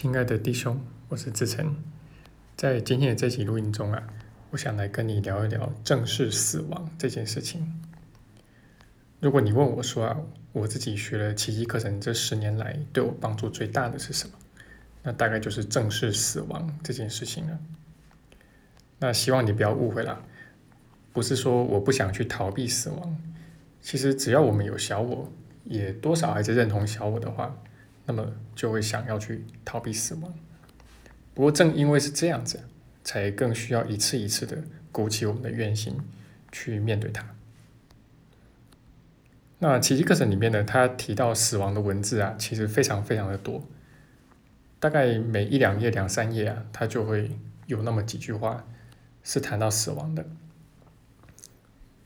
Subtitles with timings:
[0.00, 0.80] 亲爱的弟兄，
[1.10, 1.76] 我是志成。
[2.56, 4.02] 在今天的这期录音中啊，
[4.48, 7.78] 我想来跟你聊一聊正式死亡这件事情。
[9.20, 10.16] 如果你问我说啊，
[10.52, 14.32] 我自己学了奇迹课程这十年来，对我帮助最大的是什么？
[15.02, 17.58] 那大概就是正视死亡这件事情了。
[19.00, 20.24] 那希望你不要误会了，
[21.12, 23.18] 不是说我不想去逃避死亡。
[23.82, 25.30] 其实只要我们有小我，
[25.64, 27.54] 也多少还是认同小我的话。
[28.10, 30.34] 那么就会想要去逃避死亡。
[31.32, 32.58] 不过正因为是这样子，
[33.04, 35.96] 才更需要一次一次的鼓起我们的愿心
[36.50, 37.24] 去面对它。
[39.60, 43.62] 那奇迹课程里面呢，他提到死亡的文字啊，其实非常非常的多。
[44.80, 47.30] 大概每一两页、两三页啊，他就会
[47.66, 48.66] 有那么几句话
[49.22, 50.26] 是谈到死亡的。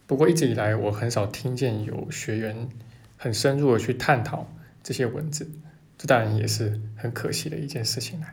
[0.07, 2.69] 不过一直以来，我很少听见有学员
[3.17, 4.53] 很深入的去探讨
[4.83, 5.49] 这些文字。
[6.05, 8.27] 这当然也是很可惜的一件事情了。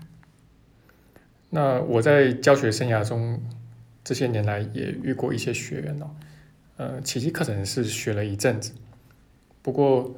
[1.51, 3.41] 那我在教学生涯中
[4.03, 6.11] 这些年来也遇过一些学员哦，
[6.75, 8.73] 呃，奇迹课程是学了一阵子，
[9.61, 10.13] 不过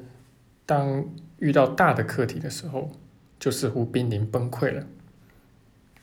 [0.65, 1.05] 当
[1.37, 2.91] 遇到大的课题的时候，
[3.39, 4.87] 就似乎濒临崩溃了。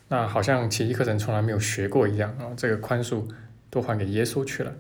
[0.06, 3.28] 那好像奇迹课程从来没有学过一样啊，这个宽恕
[3.70, 4.72] 都还给耶稣去了。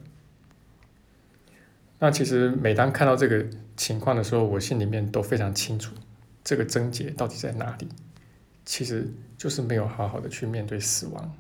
[1.98, 3.44] 那其实每当看到这个
[3.76, 5.96] 情况的时候，我心里面都非常清楚。
[6.42, 7.88] 这个症结到底在哪里？
[8.66, 11.34] 其实就是没有好好的去面对死亡，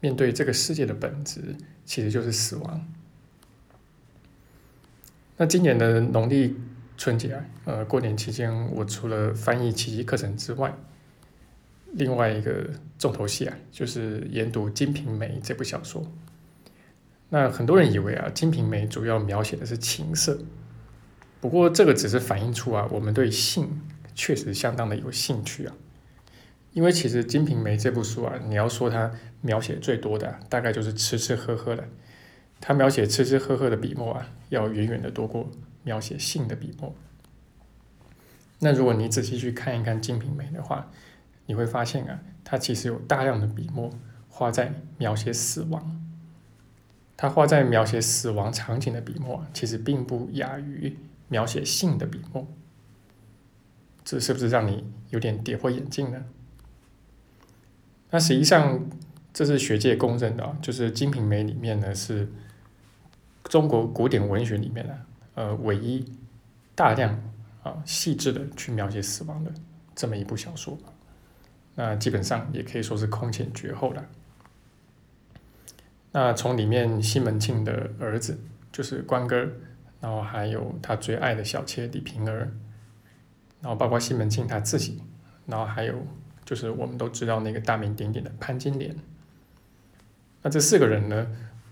[0.00, 2.88] 面对这个世界的本质，其实就是死亡。
[5.36, 6.56] 那今年的农历
[6.96, 10.74] 春节啊，呃，过年期间，我除了翻译奇迹课程之外，
[11.92, 16.10] 另外一个重头戏啊，就是研读《金瓶梅》这部小说。
[17.28, 20.38] 那很多人以为啊，《金瓶梅》主要描写的是情色，
[21.40, 23.82] 不过这个只是反映出啊，我们对性。
[24.18, 25.74] 确实相当的有兴趣啊，
[26.72, 31.84] 因为其实《金瓶梅》这部书啊，你要说它描写最多的，大概就是吃吃喝喝了。
[32.60, 35.48] 它描写吃吃喝喝的笔墨啊，要远远的多过
[35.84, 36.92] 描写性的笔墨。
[38.58, 40.90] 那如果你仔细去看一看《金瓶梅》的话，
[41.46, 43.88] 你会发现啊，它其实有大量的笔墨
[44.28, 46.04] 花在描写死亡。
[47.16, 50.96] 它花在描写死亡场景的笔墨，其实并不亚于
[51.28, 52.48] 描写性的笔墨。
[54.10, 56.24] 这是不是让你有点跌破眼镜呢？
[58.08, 58.88] 那实际上，
[59.34, 62.26] 这是学界公认的，就是《金瓶梅》里面呢是
[63.44, 64.94] 中国古典文学里面呢
[65.34, 66.10] 呃唯一
[66.74, 67.22] 大量
[67.62, 69.52] 啊细致的去描写死亡的
[69.94, 70.78] 这么一部小说。
[71.74, 74.02] 那基本上也可以说是空前绝后了。
[76.12, 78.40] 那从里面西门庆的儿子
[78.72, 79.36] 就是关哥，
[80.00, 82.50] 然后还有他最爱的小妾李瓶儿。
[83.60, 85.02] 然后包括西门庆他自己，
[85.46, 85.94] 然后还有
[86.44, 88.94] 就是我们都知道那个大名鼎鼎的潘金莲。
[90.42, 91.26] 那这四个人呢，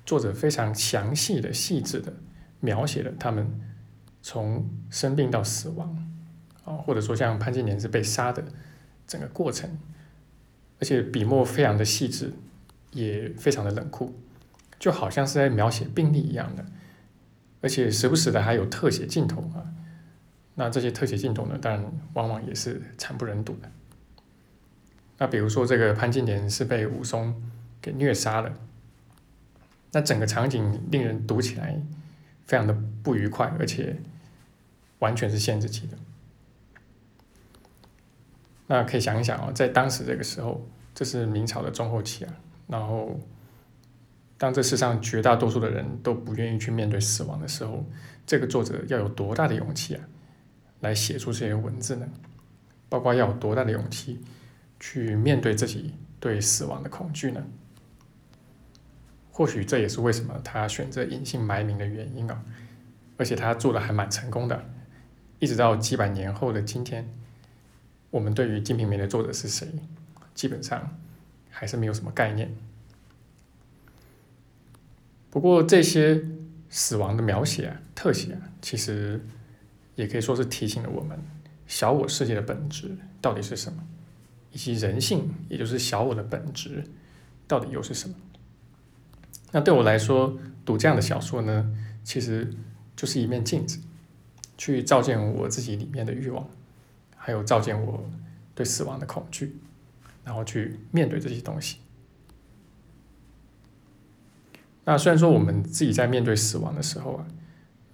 [0.05, 2.13] 作者非常详细的、细致的
[2.61, 3.61] 描写了他们
[4.21, 5.97] 从生病到死亡，
[6.65, 8.45] 啊，或者说像潘金莲是被杀的
[9.07, 9.79] 整个过程，
[10.81, 12.33] 而且笔墨非常的细致，
[12.91, 14.13] 也非常的冷酷，
[14.81, 16.67] 就好像是在描写病例一样的，
[17.61, 19.63] 而且时不时的还有特写镜头啊。
[20.59, 21.84] 那这些特写镜头呢，当然
[22.15, 23.71] 往往也是惨不忍睹的。
[25.19, 27.43] 那比如说，这个潘金莲是被武松
[27.81, 28.53] 给虐杀了，
[29.93, 31.81] 那整个场景令人读起来
[32.47, 33.97] 非常的不愉快，而且
[34.99, 35.99] 完全是限制级的。
[38.66, 42.34] 那可以想一想哦，在当时这个时候，这是明朝的中后期啊，
[42.66, 43.21] 然后
[44.39, 47.84] 当这世上绝大多数的人都不愿意去面对死亡的时候，
[48.27, 50.05] 这个作者要有多大的勇气啊？
[50.81, 52.09] 来写出这些文字呢？
[52.89, 54.21] 包括要有多大的勇气
[54.79, 57.45] 去面对自己对死亡的恐惧呢？
[59.33, 62.45] 或许这也是为什么他选择隐姓埋名的原因啊！
[63.17, 64.65] 而且他做的还蛮成功的，
[65.41, 67.13] 一直到几百年后的今天，
[68.11, 69.69] 我们对于《金瓶梅》的作者是谁，
[70.33, 70.97] 基本上
[71.51, 72.55] 还是没有什么概念。
[75.29, 76.22] 不过这些
[76.71, 79.21] 死亡的描写啊、特写啊，其实。
[79.97, 81.19] 也可以说是提醒了我们，
[81.66, 83.83] 小我世界的本质到底是什么，
[84.53, 86.84] 以及人性，也就是小我的本质，
[87.48, 88.15] 到底又是什么？
[89.53, 92.53] 那对我来说，读这样的小说呢，其实
[92.95, 93.81] 就是一面镜子，
[94.59, 96.47] 去照见我自己里面的欲望，
[97.16, 98.09] 还有照见我
[98.54, 99.57] 对死亡的恐惧，
[100.25, 101.78] 然后去面对这些东西。
[104.84, 107.27] 那虽然说我们自己在面对死亡的时候啊，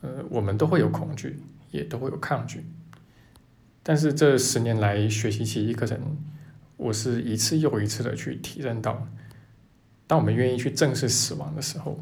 [0.02, 1.38] 呃，我们都会有恐惧。
[1.72, 2.64] 也都会有抗拒，
[3.82, 5.98] 但是这十年来学习奇迹课程，
[6.76, 9.08] 我是一次又一次的去体认到，
[10.06, 11.98] 当我们愿意去正视死亡的时候，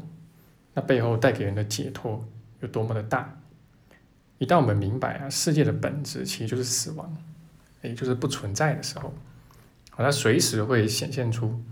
[0.73, 2.27] 那背后带给人的解脱
[2.59, 3.37] 有多么的大。
[4.37, 7.15] 一旦我们明白啊，世界的本质其实就是死亡，
[7.81, 9.13] 也就是不存在的时候，
[9.91, 11.63] 好，它随时会显现出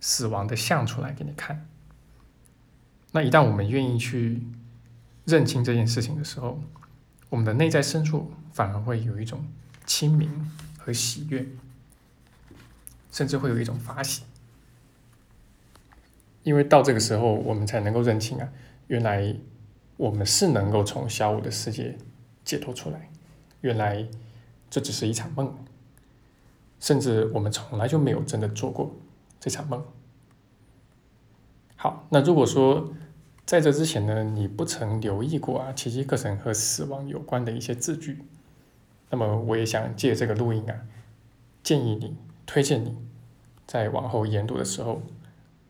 [0.00, 1.66] 死亡的像出来给你看。
[3.12, 4.42] 那一旦我们愿意去
[5.24, 6.62] 认清这件事情的时候，
[7.30, 9.44] 我们的内在深处反而会有一种
[9.86, 11.46] 清明和喜悦，
[13.10, 14.22] 甚至会有一种发喜，
[16.42, 18.48] 因为到这个时候，我们才能够认清啊，
[18.86, 19.36] 原来
[19.96, 21.96] 我们是能够从小我的世界。
[22.44, 23.10] 解脱出来，
[23.60, 24.08] 原来
[24.70, 25.54] 这只是一场梦，
[26.80, 28.96] 甚至我们从来就没有真的做过
[29.38, 29.84] 这场梦。
[31.76, 32.90] 好，那如果说
[33.48, 38.22] 在这之前呢，你不曾留意过啊，奇迹课程和死亡有关的一些字句，
[39.08, 40.76] 那么我也想借这个录音啊，
[41.62, 42.14] 建议你、
[42.44, 42.98] 推荐你
[43.66, 45.00] 在往后研读的时候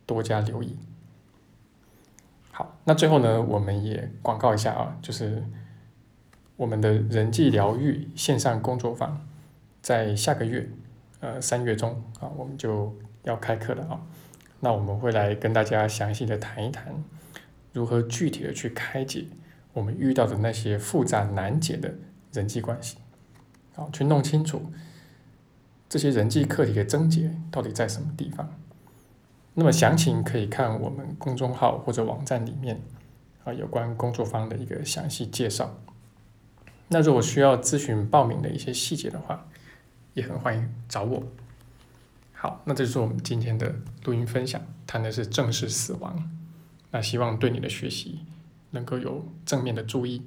[0.07, 0.77] 多加留意。
[2.51, 5.41] 好，那最后呢，我们也广告一下啊，就是。
[6.57, 9.25] 我们的人际疗愈线上工作坊
[9.81, 10.69] 在下个月，
[11.21, 12.93] 呃，三月中啊，我们就
[13.23, 14.01] 要开课了啊。
[14.59, 16.93] 那我们会来跟大家详细的谈一谈，
[17.73, 19.27] 如何具体的去开解
[19.73, 21.95] 我们遇到的那些复杂难解的
[22.33, 22.97] 人际关系，
[23.75, 24.73] 好，去弄清楚
[25.89, 28.53] 这些人际课题的症结到底在什么地方。
[29.55, 32.81] 那么详情可以看我们公众号或者网站里面
[33.45, 35.79] 啊有关工作坊的一个详细介绍。
[36.89, 39.47] 那如果需要咨询报名的一些细节的话，
[40.15, 41.23] 也很欢迎找我。
[42.33, 43.75] 好，那这就是我们今天的
[44.05, 46.31] 录音分享，谈的是正式死亡。
[46.91, 48.21] 那希望对你的学习
[48.71, 50.23] 能够有正面的注意。